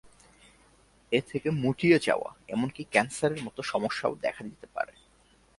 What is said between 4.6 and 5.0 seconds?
পারে।